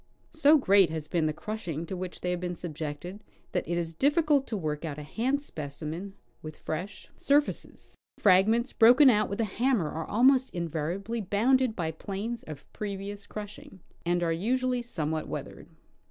So 0.33 0.57
great 0.57 0.89
has 0.89 1.07
been 1.07 1.27
the 1.27 1.31
crushing 1.31 1.85
to 1.85 1.95
which 1.95 2.21
they 2.21 2.31
have 2.31 2.39
been 2.39 2.55
subjected 2.55 3.23
that 3.51 3.67
it 3.67 3.77
is 3.77 3.93
difficult 3.93 4.47
to 4.47 4.57
work 4.57 4.83
out 4.83 4.97
a 4.97 5.03
hand 5.03 5.41
speoimen 5.41 6.13
with 6.41 6.57
fresh 6.57 7.07
sur 7.17 7.39
faces. 7.39 7.93
Fragments 8.17 8.73
broken 8.73 9.11
out 9.11 9.29
with 9.29 9.39
a 9.39 9.43
hammer 9.45 9.91
are 9.91 10.07
almost 10.07 10.55
inva 10.55 10.97
riably 10.97 11.21
bounded 11.29 11.75
by 11.75 11.91
plains 11.91 12.41
of 12.41 12.65
previous 12.73 13.27
crushing, 13.27 13.79
and 14.03 14.23
are 14.23 14.33
usually 14.33 14.81
somewhat 14.81 15.27
weathered. 15.27 15.67